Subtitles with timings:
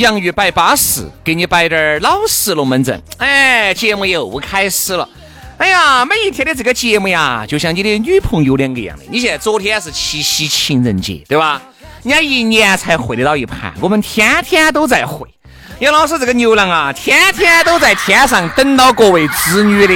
[0.00, 3.00] 洋芋摆巴适，给你摆点儿老实龙门阵。
[3.18, 5.08] 哎，节目又开始了。
[5.56, 9.04] 哎呀，每一天的这个节目呀，就像你的女朋友两个一样的。
[9.08, 11.62] 你现在昨天是七夕情人节，对吧？
[12.02, 15.28] 人家一年才会得到一盘，我们天天都在会。
[15.78, 19.94] 杨老师这个牛郎啊，天天都在天上等到各位织女的。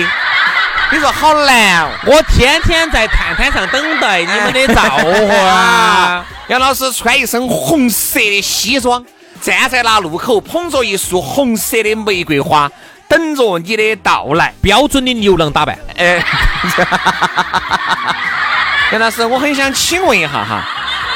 [0.92, 1.90] 你说好难哦！
[2.06, 6.24] 我天天在探探上等待你们的召唤。
[6.48, 9.04] 杨老师穿一身红色的西装。
[9.40, 12.70] 站在那路口，捧着一束红色的玫瑰花，
[13.08, 14.52] 等着你的到来。
[14.60, 15.78] 标准的牛郎打扮。
[15.96, 16.22] 哎，
[18.92, 20.64] 杨老师，我很想请问一下哈，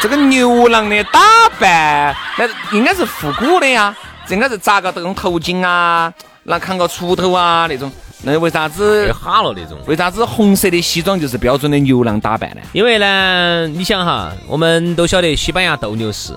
[0.00, 1.20] 这个牛郎的打
[1.58, 3.94] 扮，那应该是复古的呀？
[4.28, 6.12] 应该是扎个这种头巾啊，
[6.44, 7.90] 那扛个锄头啊那种。
[8.24, 9.76] 那为啥子哈了那种？
[9.86, 12.60] 为啥子红色的西装就是标准的牛郎打扮呢？
[12.72, 16.32] 因为呢，你想哈，我们都晓得西班牙斗牛士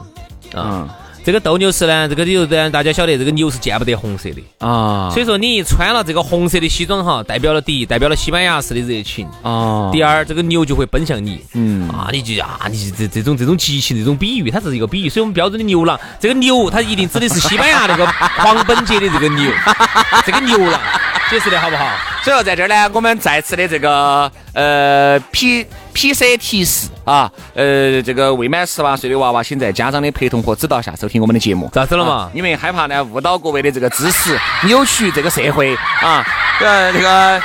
[0.55, 0.87] 啊。
[1.25, 5.09] 这个斗牛士呢，这个牛呢大家晓得，这个牛是见不得红色的啊。
[5.11, 9.89] 所以说，你一穿了这个红色的西装哈，代表了第一，代表了西班牙式的热情啊。
[9.91, 15.09] 第二，这个牛就会奔向你，嗯啊，你就啊，你这这种这种激情，这种比喻，它是一个比喻。
[15.09, 18.05] 所以我们标准的牛郎，这个牛它一定指的是西班牙那个
[18.37, 19.51] 狂奔节的这个牛，
[20.27, 20.79] 这个牛郎。
[21.27, 21.89] 解释的好不好？
[22.23, 31.69] 所以说在这儿呢，我们再次的这个呃 P P C 提示啊，呃，这个未满十八岁的娃娃，请在家长的陪同和指导下收听我们的节目。
[31.71, 32.29] 咋子了嘛？
[32.33, 36.21] 因为害怕呢误导各位的这个知识，扭曲这个社会啊。
[36.59, 37.41] 呃，这个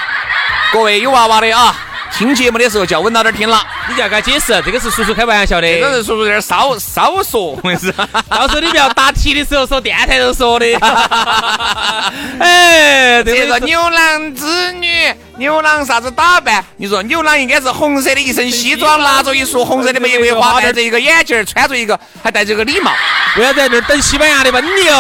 [0.73, 1.75] 各位有娃娃的啊。
[2.13, 7.93] 听节目的时候就要稳到点听了，你就要给他解释，这个是叔叔开玩笑的，这个是叔叔在这少少说，我跟你说，
[8.29, 10.67] 到时候你不要答题的时候说电台都说的。
[12.39, 14.91] 哎，这个牛郎织女。
[15.37, 16.63] 牛郎啥子打扮？
[16.77, 22.93] 你说牛郎应该是红色的一身西装，拿着一束红色的玫瑰花，戴着一个眼镜，穿着一个还戴着一个礼帽，
[23.39, 24.93] 为啥在这儿等西班牙的奔牛？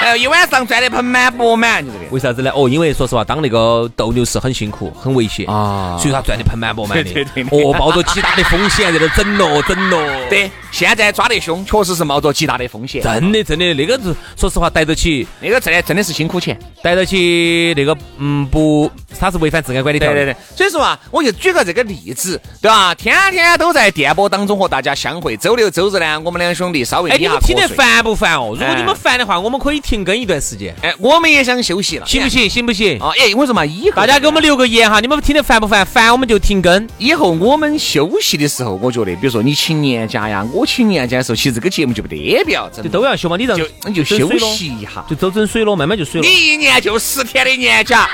[0.00, 2.04] 哎，一晚上赚得盆满钵满，就这个。
[2.12, 2.52] 为啥子呢？
[2.54, 7.10] 哦，因为说实话，当那个斗牛士很辛苦，很危险啊，所以他赚的盆满钵满的。
[7.50, 9.98] 哦，冒着极大的风险在这整咯整咯。
[10.30, 13.02] 对，现在抓得凶，确实是冒着极大的风险。
[13.02, 19.48] 真的，真的，那个是说实话，逮得起，那个真的真的是辛苦钱，逮得起那个嗯不，他是违。
[19.48, 22.94] 违反治安管理条例，对对对，所以说啊，我就举个这个例子，对吧？
[22.94, 28.54] 天天都在电波当中和大家相会，周六周日呢，我们两兄弟稍微哎，你们听得烦不烦哦？
[28.54, 30.74] 如果你们烦的话，我们可以停更一段时间。
[30.82, 32.50] 哎，我们也想休息了，行不行？
[32.50, 32.98] 行不行？
[33.00, 35.86] 啊，哎，我说嘛，以后大家给我们留个言哈，你们听得烦不烦？
[35.86, 36.88] 烦我们就停更。
[36.98, 43.36] 以后我们休息的时候，我觉得，比如说你请年假呀，我请年假的时候，其实这个节目就没得必要整，就都要休嘛。
[43.36, 46.26] 你让就你就休息一下，就走整水了，慢慢就水了。
[46.26, 48.08] 你一年就十天的年假，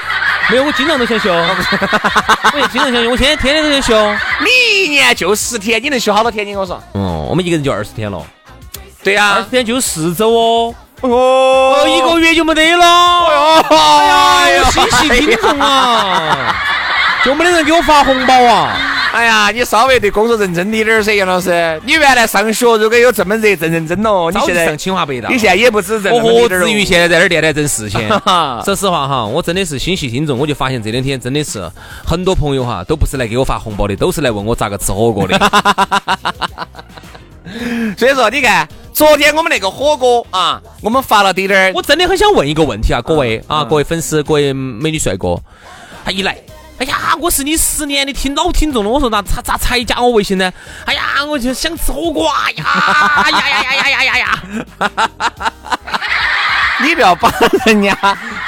[0.51, 1.33] 没有，我经常都想休。
[1.33, 4.17] 我也经常想休，我天天天天都想休。
[4.41, 6.47] 你一年就十天，你能休好多天？
[6.47, 6.83] 你跟我说。
[6.95, 8.25] 嗯，我们一个人就二十天了。
[9.03, 10.75] 对呀，二十天就四周哦。
[11.01, 12.87] 哦，一个月就没得了。
[13.69, 16.57] 哎呀，心系听众啊，
[17.25, 18.77] 就没得人给我发红包啊。
[19.13, 21.81] 哎呀，你稍微对工作认真点点噻，杨老师。
[21.87, 26.13] 你原来上学如果有这么认真认真哦，你现在上清华北大，你现在也不止认。
[26.13, 28.09] 我何至于现在在那儿电台挣四千？
[28.65, 31.71] 说实话哈，我真的是心系听众，我就发现这两天真的是
[32.05, 35.39] 很多朋友哈，都不是来给我发红包的，都是来问我咋个吃火锅的。
[37.97, 41.73] 所以说，你看昨天我们那个火锅啊，我们发了滴点儿。
[41.73, 45.39] 我真的很想问一个问题啊，各位啊，各位粉丝，各位美女帅哥，
[46.05, 46.37] 他一来。
[46.79, 50.53] 哎呀，我是你十年的听老听众了，我说那咋咋才加我微信呢？
[50.85, 52.65] 哎呀，我就想吃火锅，呀
[53.31, 54.43] 呀呀呀呀呀呀呀！
[56.81, 57.33] 你不要把
[57.67, 57.97] 人家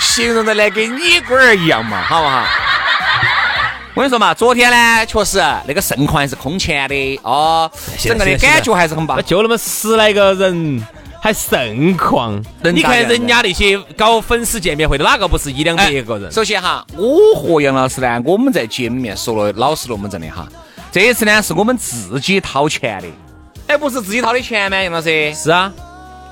[0.01, 2.45] 形容的来跟你龟儿一样嘛，好不好？
[3.95, 9.25] 我跟你说嘛，昨天呢，确实那个盛况还是空前的哦，整个的感觉还是很棒。
[9.25, 10.85] 就那么十来个人，
[11.21, 12.43] 还盛况。
[12.63, 16.31] 你看人家那些搞粉丝见面会的，哪个不是一两百个人？
[16.31, 20.49] 首先哈，我和杨老师呢，我们在节目里面说了老实龙门阵的哈。
[20.93, 23.09] 这一次呢，是我们自己掏钱的，
[23.67, 24.83] 哎，不是自己掏的钱吗？
[24.83, 25.35] 杨老师？
[25.35, 25.73] 是啊。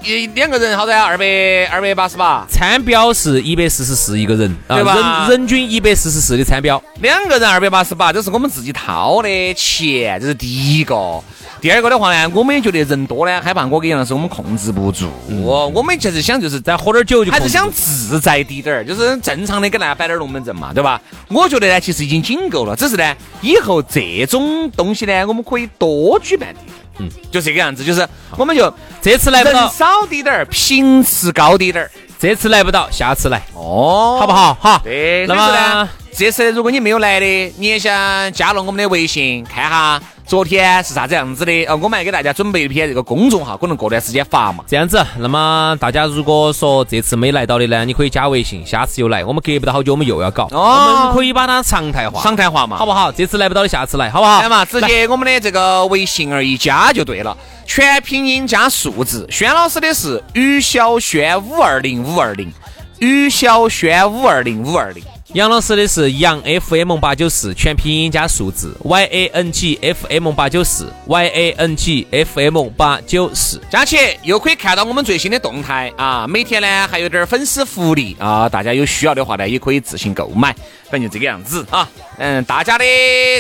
[0.07, 5.27] 一两个人好歹二百二百八十八，餐标是一百四十四一个人，对吧？
[5.29, 11.23] 人人均一百四十四的餐标，两个人二百八十八，这是我们自己掏的钱，这是第一个。
[11.63, 15.09] 第二个的话呢，我们也觉得人多呢，害怕我跟杨老师我们控制不住。
[15.47, 21.01] 我们其实想就是再喝点酒就，还是想自在滴点儿，就是正常的给大家摆点龙门阵嘛，对吧？
[21.29, 26.84] 我觉得呢，其实已经紧够了，只是呢，以后这种东西呢，我们可以多举办点。
[26.99, 28.07] 嗯，就这个样子，就是
[28.37, 31.91] 我们就这次来不到，少滴点儿，频次高滴点儿。
[32.17, 34.57] 这次来不到，下次来哦，好不好？
[34.59, 34.81] 好。
[34.83, 37.27] 对，那么呢，这次如果你没有来的，
[37.59, 40.01] 你也想加了我们的微信看哈。
[40.27, 41.65] 昨天是啥子样子的？
[41.67, 44.65] 呃，我们还给大家准备一篇这个公众号，可能过段时间发嘛。
[44.67, 49.23] 这样子，那么大家如果说这次没来到的呢，你可以加微信，下次又来。
[49.23, 53.13] 我们隔不到好久，我们又要搞，我们可以把它常态化，常态化嘛，好不好？
[53.13, 54.41] 这次来不到的，下次来，好不好？
[54.41, 57.37] 来嘛，直接我们的这个微信儿一加就对了，
[57.67, 59.27] 全拼音加数字。
[59.31, 62.51] 轩老师的是于小轩五二零五二零，
[62.99, 65.05] 于小轩五二零五二零。
[65.35, 72.69] 杨老师的是杨 FM 八九四，全拼音加数字 Y A N G F M 八九四 Y A N G F M
[72.77, 76.25] 八九四，加起又可以看到我们最新的动态啊！
[76.29, 78.49] 每天呢还有点粉丝福利啊！
[78.49, 80.55] 大家有需要的话呢，也可以自行购买，
[80.89, 81.89] 反正就这个样子啊！
[82.19, 82.85] 嗯，大家的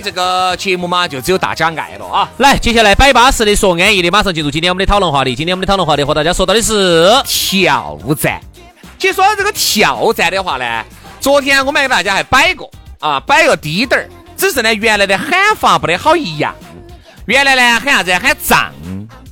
[0.02, 2.28] 这个节目嘛，就只有大家爱了啊！
[2.38, 5.36] 来，接下来摆巴适的说安逸的，马上进入今天我们的讨论话题。
[5.36, 8.40] 今天我们的讨论话题和大家说到的是挑战。
[8.98, 10.84] 其实说到这个挑战的话呢。
[11.24, 14.06] 昨天我们给大家还摆过啊，摆个低点儿，
[14.36, 16.54] 只是呢原来的喊法不得好一样。
[17.24, 18.12] 原来呢喊啥子？
[18.12, 18.36] 喊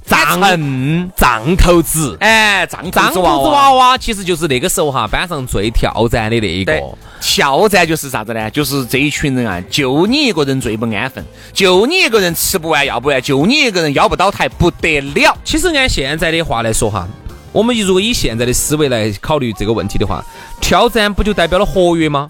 [0.07, 6.73] 胀胀胀头子，哎，胀胀头子娃娃其实就是那个时候哈班上最挑战的那一个。
[7.21, 8.51] 挑战就是啥子呢？
[8.51, 11.23] 就是这一群人啊，就你一个人最不安分，
[11.53, 15.37] 就你一个人吃不完要不完，就你一个人腰不倒台不得了。
[15.45, 17.07] 其实按现在的话来说哈。
[17.53, 20.25] 我们如果以现在的思维来考虑这个问题的话，
[20.63, 22.27] 挑战不就代表了活跃吗？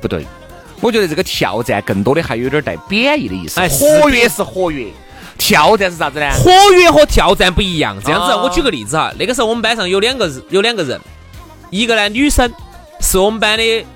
[0.00, 0.26] 不对，
[0.80, 3.60] 我觉得这个挑战更多的还有点带贬义的意思。
[3.60, 4.88] 哎，活跃是活跃，
[5.38, 6.28] 挑战是啥子呢？
[6.32, 7.96] 活跃和挑战不一样。
[8.04, 11.00] 这样子，我举个例子哈，那个时候我们班上有两个有两个人，
[11.70, 12.52] 一个呢女生
[13.00, 13.86] 是我们班的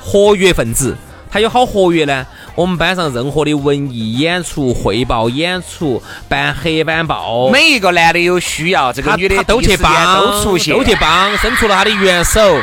[0.00, 0.96] 活跃分子，
[1.30, 2.26] 她有好活跃呢。
[2.54, 12.40] 我们班上任何的文艺演出、汇报演出、办黑板报，每一个男的有需要，这个女的都去帮，都出现，都去帮，伸出了他的援手。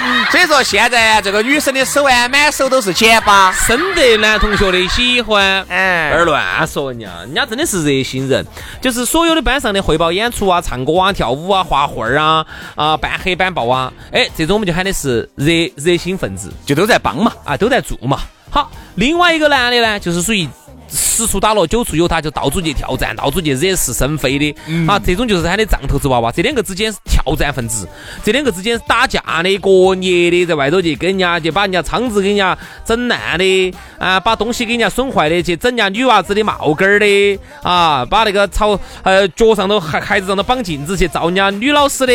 [0.30, 5.64] 所以说现在这个女生的手啊，满手都是茧疤，深得男同学的喜欢。
[5.68, 8.44] 哎，儿乱说人家，人家真的是热心人，
[8.80, 18.20] 就是所有的班上的汇报演出啊、唱歌啊、跳舞啊、画画啊、啊办黑板报啊，哎，这种我们就喊的是热热心分子，就都在帮嘛，啊，都在做嘛。
[18.50, 20.48] 好，另外一个男的呢，就是属于。
[20.92, 24.54] 十处打锣九处有他，就到处去挑战，到处去惹是生非的
[24.88, 24.98] 啊！
[24.98, 26.32] 这种就是他的藏头子娃娃。
[26.32, 27.88] 这两个之间是挑战分子，
[28.24, 42.12] 这两个之间是打架的、过夜的，在外头去跟人家去把人家窗子给人家整烂的啊，把东西给人家损坏的，去整人家女娃子的帽根儿的啊，把那个朝呃脚上头孩孩子上头绑镜子去照人家女老师的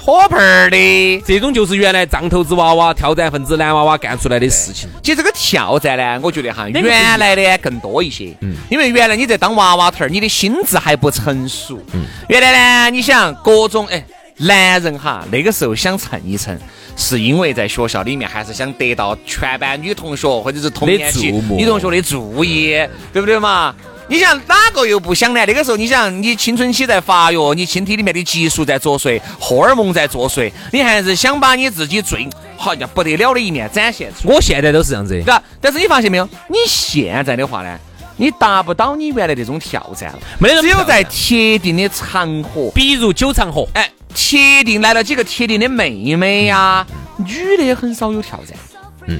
[0.00, 4.88] 火盆儿的，这种就是原来藏头子娃娃、挑战分子男娃娃干出来的事情。
[5.02, 7.83] 其实这个挑战呢，我觉得哈，原来的更。
[7.84, 12.50] 多一些，嗯，因为原来你在当娃娃头儿，你的心智还不成熟，嗯，原来
[12.88, 14.02] 呢，你想各种哎，
[14.38, 16.58] 男人哈，那个时候想蹭一蹭，
[16.96, 22.70] 是因为在学校里面还是想得到全班女同学或者是同年级女同学的注意，
[23.12, 23.74] 对不对嘛？
[24.06, 25.44] 你想哪个又不想呢？
[25.46, 34.28] 那个时候你想，你青春期在发育，你身体里面的激素在作祟，荷尔蒙在作祟，你还是想把你自己最好像不得了的一面展现出。
[34.28, 35.42] 我现在都是这样子，对吧？
[35.60, 36.28] 但是你发现没有？
[36.48, 37.78] 你现在的话呢，
[38.16, 40.18] 你达不到你原来那种挑战了。
[40.38, 48.54] 没只有在特定的场合，比如酒场合，哎，特定来了几个特定的妹妹呀，女的很少有挑战。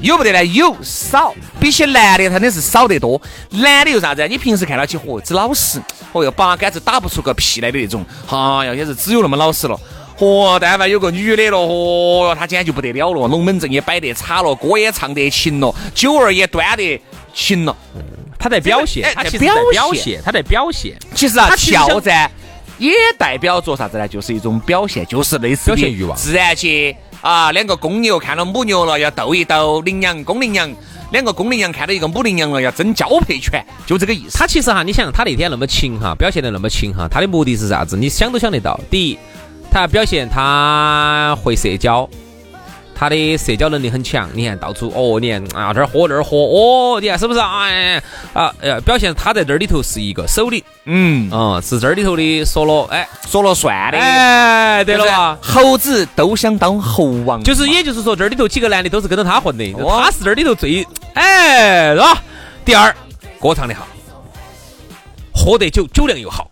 [0.02, 0.44] 有不得呢？
[0.46, 3.20] 有少，比起男的，他那是少得多。
[3.50, 4.26] 男的又啥子？
[4.28, 5.80] 你平时看到起，嚯，只老实，
[6.12, 8.04] 哦哟，八竿子打不出个屁来的那种。
[8.26, 9.78] 哈呀，也是只有那么老实了。
[10.18, 17.00] 嚯，但凡有个女的了，嚯哟，他简直就不得了了，龙门阵也摆得差了，歌也唱得勤了，酒儿也端得
[17.34, 17.76] 勤了。
[18.38, 20.96] 他在表现，他其实在表现，他在表现。
[21.14, 22.30] 其实啊，挑战
[22.78, 24.06] 也代表着啥子呢？
[24.06, 26.16] 就是一种表现，就是类似表现欲望。
[26.16, 30.70] 自然界啊，两个公牛看到母牛了，要斗一斗；羚羊、公羚羊，
[31.10, 34.36] 两个公羚羊看到一个母羚羊了，要争交配权，就这个意思。
[34.36, 37.96] 他其实哈，你想他那天那么勤哈，表现的那么勤哈，他的目的是啥子？
[37.96, 38.78] 你想都想得到。
[38.90, 39.18] 第一，
[39.70, 42.06] 他要表现他会社交。
[42.94, 47.40] 他的社交能力很强，你看到处哦，你看啊这儿喝那儿喝哦，你看是不是？
[47.40, 51.28] 哎啊呃表现他在这里头是一个首领，嗯。
[51.32, 55.38] 嗯是这里头的说了哎说了算的，哎对了吧？
[55.42, 62.22] 猴子都想当猴王，就是也就是说这里头几个男的都是跟着他混的，他是这里头最哎是吧？
[62.64, 62.94] 第二
[63.40, 63.86] 歌唱的好，
[65.34, 66.50] 喝得酒酒量又好。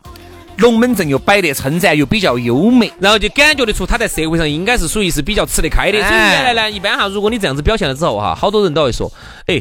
[0.59, 5.99] 龙门阵又摆得称赞又比较优美，然后就感觉得出他在社会上应该是属于是比较吃得开的。
[5.99, 9.11] 所以原来呢，一般哈，如果你这样子表现了之后哈，好多人都会说，
[9.47, 9.61] 哎，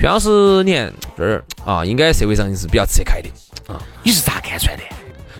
[0.00, 3.28] 徐老师，你看这儿啊，应该社会上是比较吃得开的
[3.66, 3.80] 啊。
[4.02, 4.82] 你是咋看出来的？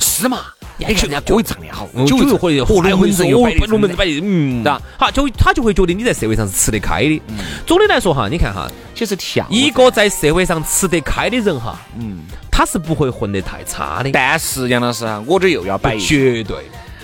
[0.01, 0.39] 是嘛？
[0.79, 2.59] 你看人家歌唱得好，酒又喝得，
[2.91, 4.81] 龙门阵又摆龙门阵摆的，嗯，对吧？
[4.97, 7.23] 好，就他就会觉得你在社会上是吃得开的。
[7.67, 12.21] 总的来说哈，你看哈，其实跳一个在社会上吃得开的人哈，嗯。
[12.51, 16.57] 他是不会混得太差的，但是杨老师啊，我这又要摆绝对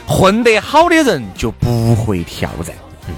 [0.04, 2.74] 混得好的人就不会挑战，
[3.06, 3.14] 嗯，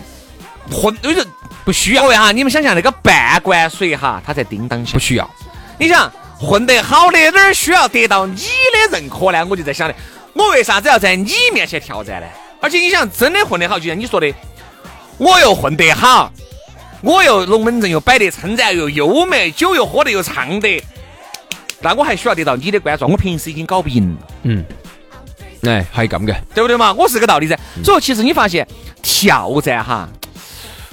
[0.70, 1.26] 混有人
[1.64, 2.02] 不需要。
[2.02, 5.30] 各位哈，你们想想那个半罐水哈，他在叮当响，不需要。
[5.78, 9.46] 你想混得好的哪儿需要得到你的认可呢？
[9.48, 9.94] 我就在想的，
[10.36, 12.26] 我为啥子要在你面前挑战呢？
[12.60, 14.32] 而且你想真的混得好，就像你说的，
[15.16, 16.30] 我又混得好，
[17.00, 20.82] 我又龙门阵又摆得称赞又优美，酒又喝得又畅得。
[21.80, 24.26] 那我还需要得到你的关注，我平时已经搞不赢了。
[24.42, 24.64] 嗯，
[25.62, 26.92] 哎，还有这么个，对不对嘛？
[26.92, 27.58] 我是个道理噻。
[27.82, 28.66] 所以其实你发现
[29.02, 30.08] 挑战哈。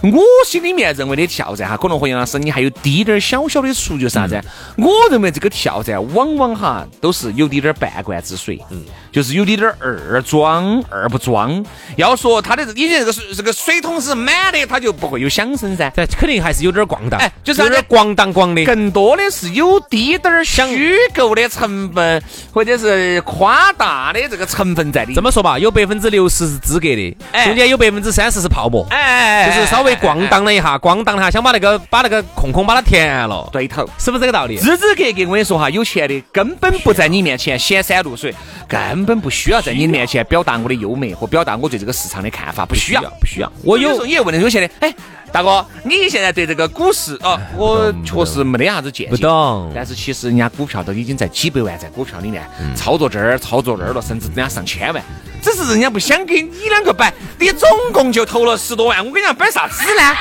[0.03, 4.37] 我心里面认为的挑战哈，可能和杨老师你还有滴点儿小小的出，就是啥子？
[4.77, 11.63] 我认为这个挑战往往哈都是有滴点儿半罐子水，嗯，就是有滴点儿二装二不装。
[11.95, 15.89] 要说他的以前这个水这个水桶是满的，他就不会有响声噻。
[15.95, 18.65] 这肯定还是有点儿咣当，哎，就是有点咣当咣的。
[18.65, 25.13] 更多的是有滴点儿虚构的成分，或者是夸大的这个成分在里。
[25.13, 27.15] 这么说吧，有百分之六十是资格的，
[27.45, 29.93] 中间有百分之三十是泡沫，哎，就是稍微。
[30.03, 34.57] 咣当了一下，咣当了一下，想把那个把那个空空把它填了，对头，是不是这个道理？
[34.57, 38.35] 支支格格，我跟你说哈，有钱的根本不在你面前显山露水，
[38.67, 43.51] 根本不需要在你面前表达我的优美和表达我对这个市场的看法，不需要，不需要。
[43.63, 44.93] 我有时候也问那有钱的，哎，
[45.31, 49.71] 大哥，你现在对这个股市哦，我确实没得啥子见解，不懂。
[49.75, 52.43] 但是其实人家股票都已经在几百万在股票里面
[52.75, 55.03] 操作这儿操作那儿了，甚至人家上千万。
[55.41, 60.15] 只是人家不想给你两个摆，你总共就投了十多万，我跟你讲摆啥子呢？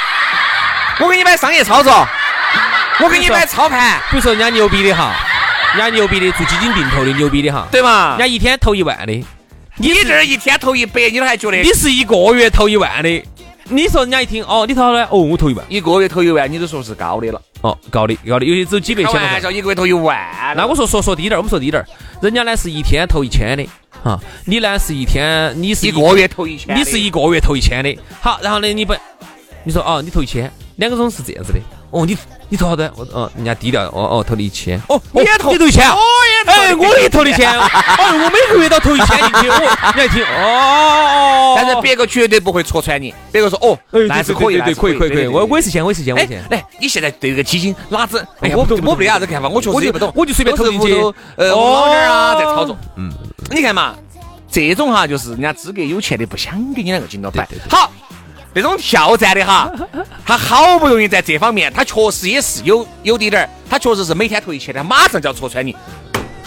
[1.00, 2.06] 我给你摆商业操作，
[3.00, 3.98] 我给你摆操盘。
[4.10, 5.14] 比如说人家牛逼的哈，
[5.76, 8.10] 人家牛逼的做基金定投的牛逼的哈，对嘛？
[8.10, 9.12] 人家一天投一万的，
[9.76, 11.56] 你这儿一天投一百，你都还觉得？
[11.62, 13.24] 你是一个月投一万的，
[13.64, 15.00] 你说人家一听哦，你投好多？
[15.00, 17.40] 哦，我投一万，一个月投一万，你都说是高的了。
[17.62, 19.12] 哦，高的高的，有些只有几百千。
[19.12, 20.18] 开玩笑，一个月投一万。
[20.56, 21.86] 那我说说说低点儿，我们说低点儿，
[22.20, 23.66] 人家呢是一天投一千的。
[24.04, 27.96] 哈，你呢是一天，你是一个月投一千，你是一个月投一千的。
[28.20, 28.92] 好，然后呢，你不，
[29.64, 31.60] 你说哦，你投一千，两个种是这样子的。
[31.92, 32.16] 哦，你
[32.48, 32.90] 你投好多？
[32.96, 34.80] 我哦，人家低调，哦哦，投了一千。
[34.88, 35.86] 哦，你也投，你投一千？
[35.88, 37.48] 我也投哎， 我也投的钱。
[37.48, 39.48] 哎，我每个月都投一千进去。
[39.50, 39.60] 哦，
[39.94, 41.54] 你还听，哦。
[41.56, 43.14] 但是别个绝对不会戳穿你。
[43.30, 45.26] 别个说哦，那是可以，对，可以，可以，可以。
[45.26, 46.42] 我我也是钱，我也是钱，我也是钱。
[46.50, 48.26] 来，你现在对这个基金哪子？
[48.40, 50.94] 哎呀，我我不得啥子看法，我确实也不懂，我就随便投进去。
[51.36, 52.76] 呃，老点啊，在操作。
[52.96, 53.12] 嗯，
[53.50, 53.94] 你看嘛。
[54.50, 57.48] 这种哈，就是人家资格有钱的不想给你两个紧到摆。
[57.70, 57.90] 好，
[58.54, 59.70] 那种挑战的哈，
[60.26, 65.74] 他好不容易在这方面，他确实也是有有滴点儿，他确实是每天投一千他，马上就要戳穿你。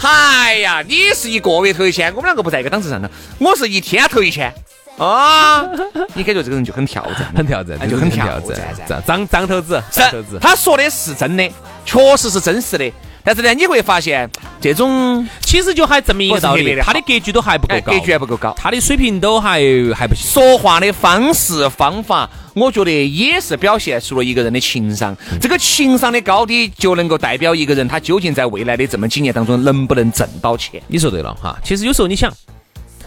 [0.02, 4.52] 哎呀，你是一个月投一千，我们两个不在一个档次上的，我是一天投一千
[4.98, 5.64] 啊，
[6.14, 11.50] 你感觉这个人就很挑战，很挑战，就很挑战，张张头子，张头子，他说的是真的，
[11.84, 12.92] 确实是真实的。
[13.26, 14.30] 但是呢，你会发现
[14.60, 19.60] 这种其实就还证明一个道理，他的格局都还不够高，格局还不够高，他的水平都还
[19.96, 20.30] 还不行。
[20.30, 25.16] 说话的方式方法，我觉得也是表现出了一个人的情商。
[25.40, 30.80] 这个情商的高低，就能够代表一个人他究竟在未来的这么几年当中能不能挣到钱。
[30.86, 31.58] 你说对了哈。
[31.64, 32.32] 其实有时候你想，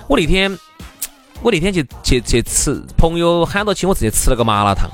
[0.10, 0.52] 我那天
[1.42, 4.90] 我那天去去去吃，朋友喊到起我直接吃了个麻辣烫。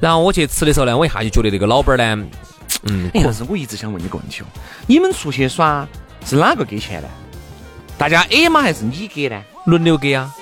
[0.00, 2.26] 然后我去吃的时候呢，我一下就觉得那个老板呢。
[2.82, 4.46] 嗯，但是我一直想问你个问题哦，
[4.86, 5.86] 你们出去耍
[6.24, 7.08] 是哪个给钱呢？
[7.98, 8.62] 大家 A 吗？
[8.62, 9.42] 还是你给呢？
[9.66, 10.34] 轮流给啊。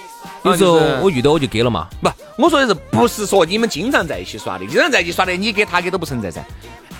[0.44, 1.88] 有时候我遇到我就给了嘛。
[2.00, 4.66] 不，我说的是不是说你们经常在一起耍的？
[4.66, 6.40] 经常在一起耍的，你给他给都不存在噻。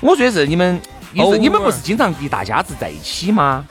[0.01, 0.81] 我说的是你们，
[1.13, 3.65] 你们不是经常一大家子在一起吗？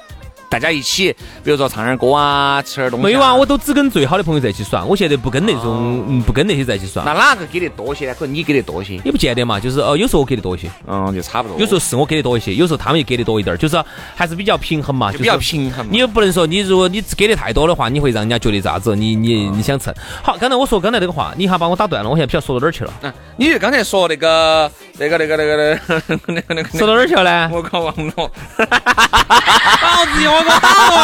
[0.49, 1.13] 大家一起，
[1.43, 3.05] 比如说唱点歌啊，吃点东西。
[3.05, 4.83] 没有啊，我都只跟最好的朋友在一起耍。
[4.83, 7.03] 我现在不跟那种，嗯，不跟那些在一起耍。
[7.03, 8.15] 那哪个给的多些呢？
[8.17, 8.95] 可能你给的多些。
[9.03, 11.59] 也不见得嘛，就是哦，有时候我给的多一些，嗯，就差不多。
[11.59, 13.81] 有时候是我给的多一些，有时候他们也给的多一点儿，就是
[14.15, 15.85] 还是比较平衡嘛，就比较平衡。
[15.91, 18.95] 你又不能说你如果你给的太多的话，你会让人家觉得咋子？
[18.95, 19.93] 你你你想蹭？
[20.23, 22.93] 好，刚才我说刚才那个话，你一下把我打断了，我现在不晓得说到哪儿去了。
[23.01, 27.49] 嗯，你刚才说那个那个那个那个那个那个说到哪儿去了呢？
[27.53, 28.31] 我搞忘了。
[28.57, 30.95] 老子我给我打乱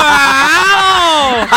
[1.42, 1.48] 了，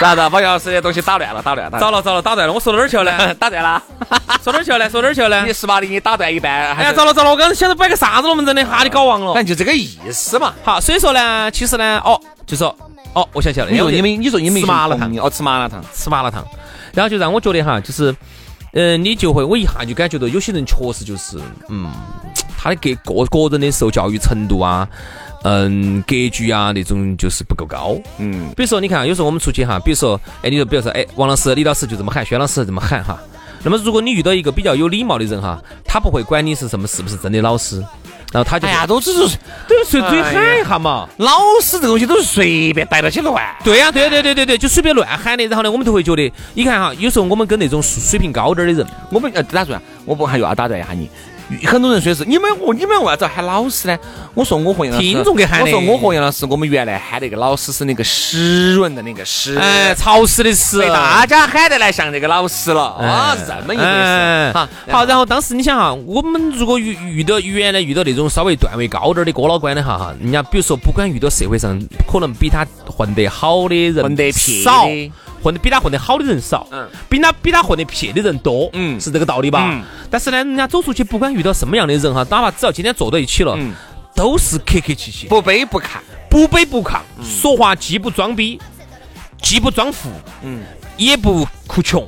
[0.00, 0.30] 咋子？
[0.30, 2.52] 把钥匙的东西打乱了，打乱了，糟了糟了，打断了。
[2.52, 3.34] 我说到哪儿去了？
[3.34, 3.82] 打断了。
[4.42, 4.90] 说哪儿去了？
[4.90, 5.44] 说哪儿去了？
[5.46, 6.50] 你十八厘米打断一半。
[6.74, 7.30] 哎呀，糟了糟了！
[7.30, 9.34] 我刚才想着摆个啥子龙门阵的，哈，你搞忘了。
[9.34, 10.52] 反正就这个意思嘛。
[10.64, 12.74] 好，所以说呢，其实呢，哦，就说，
[13.12, 13.72] 哦，我想起来了。
[13.72, 16.44] 你说你们，你说你们吃麻辣烫，哦，吃麻辣烫，吃麻辣烫，
[16.94, 18.14] 然后就让我觉得哈，就是，
[18.72, 21.38] 嗯，你就会，我一下就感觉到有些人确实就是，
[21.68, 21.90] 嗯，
[22.58, 24.88] 他的个个个人的受教育程度啊。
[25.44, 27.96] 嗯，格局啊，那种就是不够高。
[28.18, 33.20] 嗯，比如说，你看，有时候我们出去哈，比如说，哎，你说，比如说，哎，王老师、李老师就这么喊，薛老师这么喊哈。
[33.64, 37.84] 那么，如果你遇到一个比较有礼貌的人哈，他不会管你是什么，是不是真的老师，
[38.32, 39.36] 然后他就哎呀，都只是
[39.68, 41.06] 都随嘴喊一下嘛。
[41.18, 43.44] 老师这个东西都是随便带到起乱。
[43.62, 45.44] 对呀，对对对对对，就随便乱喊的。
[45.46, 51.10] 然后呢，我们都会觉得，你看哈，有时候我们跟那种水平高点的人，我们呃打算，我不还又要打断一下你。
[51.66, 53.98] 很多人说是你们我你们为啥子喊老师呢？
[54.34, 55.66] 我说我和杨老师，听众给喊的。
[55.66, 64.50] 我说我和杨老师，我们原来喊那个老师是那个湿润的那个湿，哎，潮湿的湿，大家喊得来像那个老师了啊，是这么一回事。
[64.54, 71.78] 好，好，然后当时你想哈，我们如果遇遇到原来遇到那种稍微段位高点的哥老倌的哈哈，人家比如说不管遇到社会上
[72.10, 74.86] 可能比他混得好的人混得少。
[75.42, 79.68] 混得比他混得好的人少，嗯，比他比他混得撇的人多，嗯，是这个道理吧？
[79.72, 79.82] 嗯。
[80.12, 83.72] 但是呢，人家走出去，不管遇到什么样的人哈，哪怕只要今天坐到一起了，嗯，
[84.14, 85.86] 都是客客气气，不卑不亢，
[86.28, 88.60] 不卑不亢，说话既不装逼，
[89.40, 90.10] 既不装富，
[90.42, 90.60] 嗯，
[90.98, 92.06] 也不哭穷。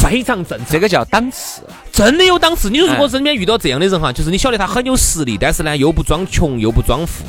[0.00, 2.70] 非常正常，这个叫档次，真的有档次。
[2.70, 7.24] 你如果身边遇到这样的人哈，就是你晓得他很有实力，但是呢又不装穷，又不装富，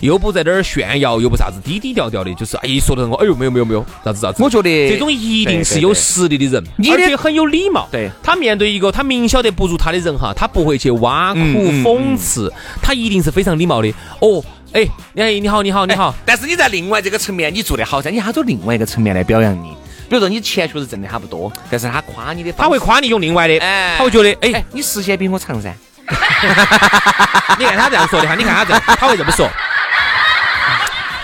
[0.00, 4.42] 又不在那儿炫耀，又不啥子低低调调的，就是哎说的我，哎呦没有没有没有，啥子啥子。
[4.42, 7.88] 我觉得这种一定是有实力的人，而且很有礼貌。
[7.92, 12.52] 对，他面对一个他明晓得不如他的人哈，他不会去挖苦讽刺，
[12.82, 13.88] 他一定是非常礼貌的。
[14.20, 16.12] 哦，哎，哎你好你好你好。
[16.24, 19.72] 但是你在另外这个层面你做得好噻，你还走另外一个层面来表扬你。
[20.08, 23.58] 比如说你钱确实挣的还不多，但是他夸你的，他会夸你用另外的，
[23.96, 25.72] 他会觉得，哎，你时间比我长噻。
[27.58, 29.48] 你看他这样说的哈，你看他这样，他会这么说。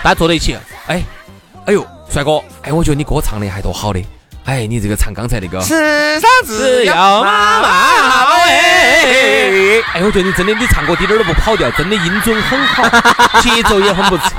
[0.03, 1.01] 大家坐在一起，哎，
[1.65, 3.99] 哎呦，帅哥，哎，我觉得你歌唱的还多好的，
[4.45, 12.83] 哎，你这个唱刚才那个，世上只有妈妈好哎，哎，我觉得你真的你唱歌一点都不跑调，真的音准很好，
[13.41, 14.29] 节奏也很不错。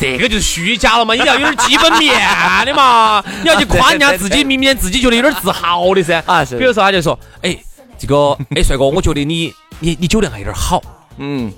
[0.00, 2.14] 这个就是虚假了嘛，你要有点基本面
[2.64, 6.22] 的嘛，你 要去夸人家自己，明明自己觉得有点自豪的噻。
[6.26, 6.56] 啊，是。
[6.56, 7.56] 比如说他就说，哎，
[7.98, 10.82] 这个，哎，帅哥，我觉得你，你，你酒量还有点好。
[11.18, 11.52] 嗯。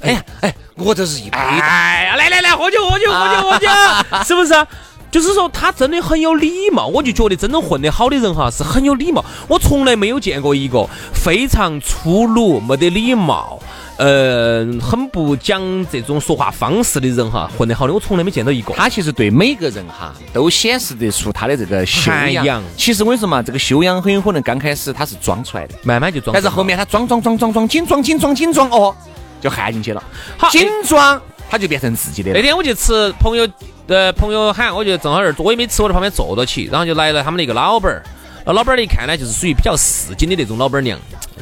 [0.00, 1.38] 哎呀，哎，我这是一杯。
[1.38, 3.68] 哎呀，来来来，喝酒喝酒喝酒喝酒，
[4.26, 4.66] 是不是？
[5.10, 9.24] 就是说他真的很有礼貌，我就觉得真正混得好的人哈是很有礼貌。
[9.48, 13.58] 我从来没有见过一个非常粗鲁、没得礼貌。
[13.98, 18.72] 呃，很不讲这种说话方式的人哈，混得好的我从来没见到一个。
[18.74, 22.62] 他其实对每个人哈都显示得出他的这个修养。
[22.76, 26.32] 其实我跟你说嘛，这个修养很有可能刚开始他是装出来的，慢慢就装。
[26.32, 28.94] 但是后面他装装装装装，紧装紧装紧装哦，
[29.40, 30.00] 就焊进去了。
[30.36, 32.32] 好，紧装他就变成自己的。
[32.32, 33.48] 那天我去吃朋友，
[33.88, 38.04] 呃，朋友喊，我就正好儿，我也没吃，我在旁边坐到起，然后就来了他们的一个老板儿。
[38.46, 40.96] 那老板儿一看呢，就是属于比较市井的那种老板娘，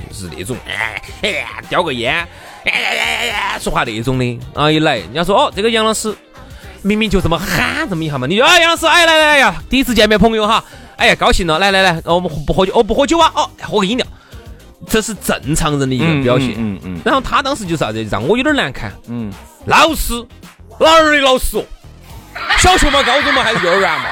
[0.09, 2.27] 就是那种哎哎，叼个烟。
[3.61, 6.15] 说话那种的啊，一来人家说哦，这个杨老师
[6.83, 10.63] 明明就这么喊这么一下嘛，你啊杨老师哎来来来呀，第一次见面朋友哈，
[10.97, 14.07] 哎呀高兴了，来来来，我们不喝酒哦不喝酒啊哦喝个饮料，
[14.89, 19.33] 这是正常人的一个表现，嗯嗯，然后他当时就啥子让我有点难看，嗯，
[19.65, 20.13] 老师
[20.79, 21.65] 哪儿的老师，
[22.59, 24.05] 小学嘛高中嘛还是幼儿园嘛，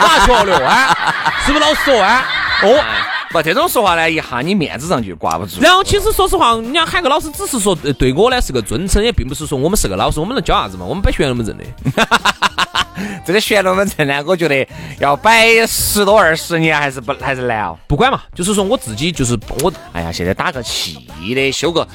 [0.00, 1.34] 哪学的啊？
[1.46, 2.24] 是不是老师哦啊？
[2.62, 2.84] 哦。
[3.32, 5.60] 不，这种说话呢，一下你面子上就挂不住。
[5.60, 10.84] 然后，其实说实话，你要喊个老师，只是说对我呢是个尊称，也并不是说我们是个老师，我们能教啥子嘛？
[10.84, 11.64] 我们摆学那么认的。
[13.24, 14.66] 这个旋龙门阵呢，我觉得
[14.98, 17.76] 要摆十多二十年还是不还是难哦。
[17.86, 21.86] 不管嘛，就是说我自己就是我，哎呀，现在打个气的，修个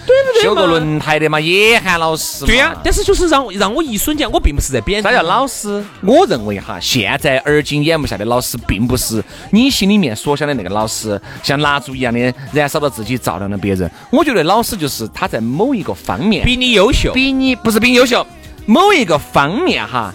[0.42, 2.46] 修个轮胎的嘛，也喊老师。
[2.46, 5.02] 对呀，但是就是让让我一瞬间，我并不是在贬。
[5.02, 5.84] 啥叫老师？
[6.02, 13.90] 我认为哈，现在而今眼目下的老师，并不是你心里面所想的那个老师，像蜡烛一样的燃烧了自己，照亮了别人。
[14.12, 18.26] 我觉得老师就是他在某一个方面比你优秀，比你不是比你优秀，
[18.66, 20.14] 某一个方面哈。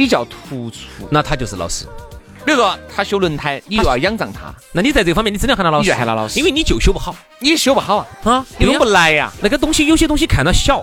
[0.00, 0.78] 比较突出，
[1.10, 1.84] 那他就是老师。
[2.42, 9.30] 比如说他修轮胎，你又要仰仗他，那你在这方面你真的喊他老师，你喊他老师，因为你就修不好，你修不好啊，啊，你弄不来呀。
[9.42, 10.82] 那个东西有些东西看到小，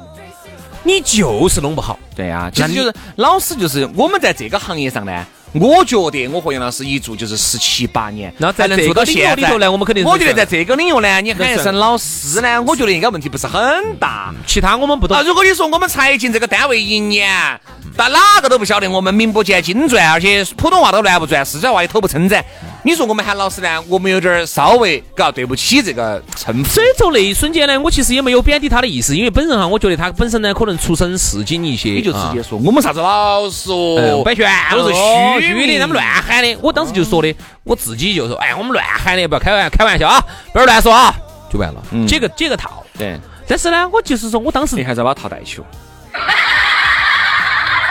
[0.83, 1.97] 你就是弄不好。
[2.15, 5.25] 对呀，其实就是老师，就是我们在这个行业上呢。
[5.53, 10.05] 我觉得我和杨老师一做就是十七八年，那在能做到现在呢，我们肯定。
[10.05, 14.31] 我觉得在这个领域呢，你喊一声老师呢，我觉得应该问题不是很大。
[14.45, 15.17] 其他我们不懂。
[15.17, 17.59] 啊，如果你说我们才进这个单位一年，
[17.97, 22.45] 但哪个都不晓得我们名不见经传，而且普通话都乱不转，四川话也口不称赞。
[22.83, 26.63] 你说我们喊老师呢，我们有点稍微嘎对不起这个称呼。
[26.69, 31.89] 所以从那一瞬间呢，我其实也没有贬低他的意思，因为本人哈，我觉得他本身呢可能出身市井一些。
[31.89, 34.93] 你就直接说我们啥子老师哦，摆全都是
[35.41, 36.55] 虚的，他们乱喊的。
[36.61, 41.13] 我当时就说的，我自己就说，哎，我们乱喊的，不要开玩开玩笑啊，不要乱说啊，
[41.51, 42.83] 就完了，解个解个套。
[42.97, 43.19] 对。
[43.49, 45.41] 但是呢，我就是说我当时你还是把套带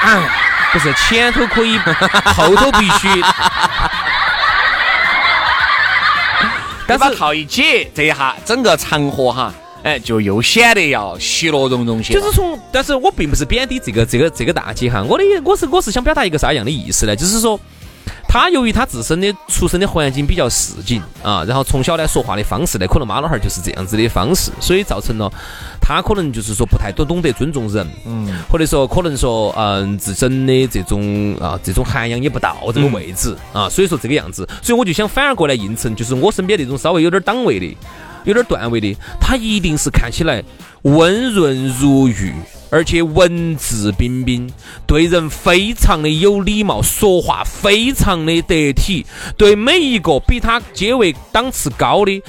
[0.03, 0.09] 球。
[0.73, 3.09] 不是前头可以，后头必须。
[6.87, 12.15] 但是套一解，这一下整个场合哈，哎，就又显得要其乐融融些。
[12.15, 17.17] 就是从，但是我并不是贬低这个这个这个大姐哈，我的我是我是想表达一个啥样的意思呢？
[17.17, 17.59] 就是说，
[18.29, 25.33] 她由于他自身的出生的环境比较市井啊，然后从小呢说话的方式呢，可能妈老汉儿就是这样子的方式，所以造成了。
[25.81, 37.77] 他可能就是说不太懂懂得尊重人，嗯，或者说可能说嗯自身的这种啊这种涵养也不到这个位置啊，所以说这个样子，所以我就想反而过来映衬，就是我身边那种稍微有点档位的、
[38.25, 40.43] 有点段位的，他一定是看起来
[40.87, 42.33] 温润如玉，
[42.71, 44.49] 而且文质彬彬，
[44.87, 49.05] 对人非常的有礼貌，说话非常的得体，
[49.37, 52.23] 对每一个比他阶位档次高的。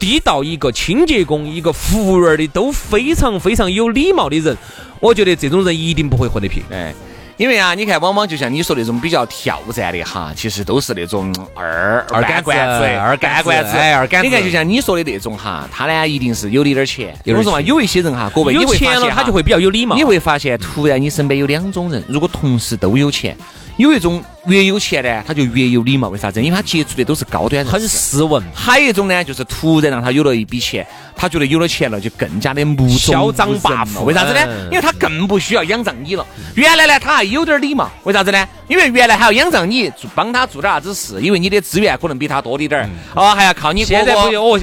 [0.00, 4.56] 低到一个清洁工、一个服务员的都非常非常有礼貌的人，
[4.98, 6.62] 我觉得这种人一定不会混得平。
[6.70, 6.94] 哎，
[7.40, 14.22] 因为啊，你看，往往就像你说那种比较挑战的哈，其实都是那种二二干官子、二干官子、二干。
[14.22, 17.16] 你看，就像你说的那种哈，他呢一定是有点钱。
[17.24, 19.96] 我说嘛，有一些人哈，各位有钱了，他就会比较有礼貌。
[19.96, 23.34] 你会发现，突然你身边有两种人，如果同时都有钱。
[23.76, 26.42] 有一种越有钱呢，他就越有礼貌，为啥子？
[26.42, 28.42] 因为他接触的都是高端人，很斯文。
[28.54, 30.86] 还有一种呢，就是突然让他有了一笔钱，
[31.20, 34.00] 他觉得有了钱了就更加的目嚣张跋扈。
[34.04, 34.40] 为啥子呢？
[34.70, 36.26] 因为他更不需要仰仗你了。
[36.54, 38.48] 原来呢，他还有点礼貌，为啥子呢？
[38.68, 43.84] 因为原来还要仰仗你做帮他做点啥子事，因为你的资源可能比他多一点儿，哦，还要靠你。
[43.84, 44.58] 现在不用哦，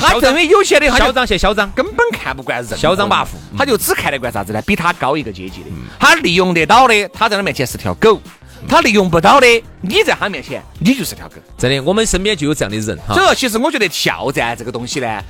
[0.00, 4.62] 他认为有钱的嚣张些嚣张，根本看不惯人，嚣张跋扈，他就只看得惯啥子呢？
[4.62, 5.66] 比他高一个阶级的，
[6.00, 8.18] 他利用得到的，他在他面前是条狗。
[8.66, 9.46] 他利用不到的，
[9.80, 11.36] 你在他面前，你就是条狗。
[11.56, 12.98] 真的，我们身边就有这样的人。
[13.06, 15.22] 所以说，其实我觉得挑战这个东西呢，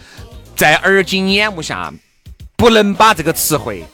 [0.59, 1.93] 在而今眼目下，
[2.57, 3.85] 不能把这个词汇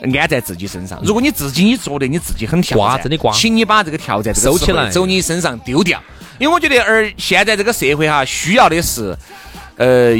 [0.00, 1.00] 安在自己身上。
[1.02, 6.00] 如果你自己你觉得你自己很挑战，真的瓜，请你把这个挑战收起来，走你身上丢掉。
[6.38, 9.18] 因为我觉得，而现在这个社会哈，需要的是，
[9.78, 10.14] 呃，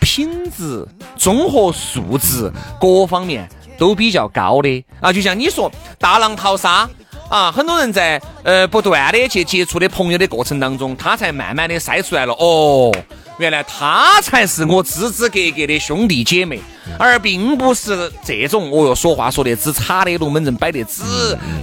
[0.00, 0.84] 品质、
[1.16, 5.12] 综合素质各方面都比较高的啊。
[5.12, 6.90] 就像你说大浪淘沙。
[7.28, 12.32] 啊，很多人在呃不断的去接触的朋友的过程当中，他才慢慢的筛出来了。
[12.32, 12.92] 哦，
[13.40, 16.60] 原来他才是我支支格格的兄弟姐妹，
[16.98, 21.02] 而并不是这种哦哟说话说的只差的龙门阵摆的只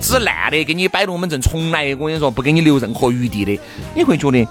[0.01, 3.59] 只烂的，给你摆龙门阵，从来我跟你说不给你留任何余地的，
[3.95, 4.45] 你会觉得。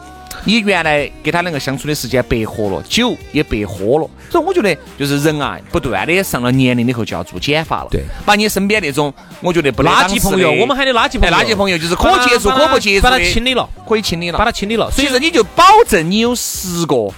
[0.47, 7.89] 你原来跟他两个相处的时间白活了，酒也白喝了，所以我觉得就是人啊，不断的上了年龄以后就要做减法了。
[7.91, 14.89] 对，把你身边那种我觉得不垃圾朋友，我们喊的垃圾朋友，垃圾朋友就是可接触可不接触把它清理了，可以清理了，把它清理了。
[14.93, 17.13] 所以说你就保证你有十个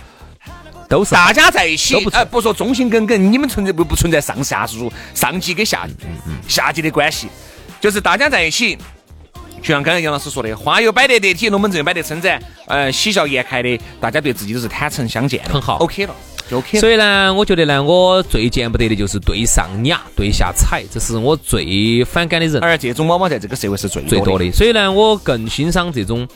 [0.88, 1.14] 都是。
[1.14, 5.86] 大家在一起，哎，不说忠心耿耿，你们存在不不存在上下属、上级跟下
[6.48, 7.28] 下级的关系，
[7.78, 8.78] 就是大家在一起。
[9.62, 16.14] 就像刚才杨老师说的，花又摆得得体，龙门阵又摆得称赞，呃，喜笑颜开的，大家对自己都是坦诚相见，很好，OK 了，
[16.50, 16.78] 就 OK。
[16.80, 22.62] 所以呢，我觉得呢，我最见不得的就是对上雅，对下踩，这是我最反感的人。
[22.62, 24.50] 而这种往往在这个社会是最最多的。
[24.52, 26.26] 所以呢，我更欣赏这种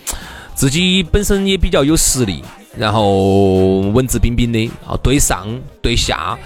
[0.54, 2.42] 自己本身也比较有实力，
[2.76, 5.48] 然后文质彬彬的啊，对上
[5.80, 6.38] 对下，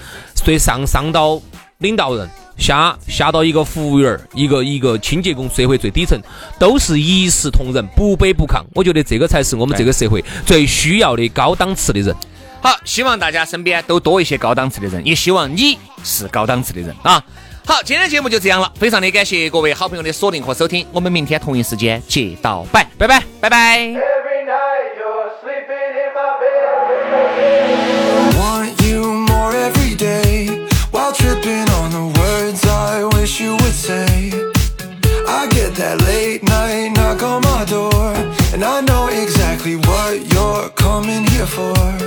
[0.44, 1.40] 对上上到
[1.78, 2.28] 领导人。
[2.56, 6.20] 下下到一个服务员，一个一个清洁工，社会最底层
[6.58, 8.62] 都是一视同仁，不卑不亢。
[8.74, 12.14] 我觉得这个才是我们这个社会最需要的高档次的人。
[12.62, 17.22] 好，希望大家身边都多一些高档次的人，也希望你是高档次的人啊。
[17.64, 23.94] 好，今天节目就这样了，非常的感谢各位好朋友的锁定和收听，我们明天同一时间接到拜，拜拜，拜拜。
[41.46, 42.05] For.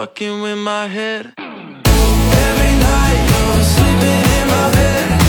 [0.00, 1.34] Fucking with my head.
[1.36, 5.19] Every night you're sleeping in my bed.